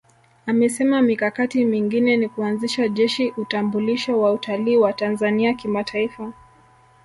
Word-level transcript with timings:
Amesema 0.45 1.01
mikakati 1.01 1.65
mingine 1.65 2.17
ni 2.17 2.29
kuanzisha 2.29 2.87
Jeshi 2.87 3.33
Utambulisho 3.37 4.21
wa 4.21 4.31
Utalii 4.33 4.77
wa 4.77 4.93
Tanzania 4.93 5.53
Kimataifa 5.53 6.33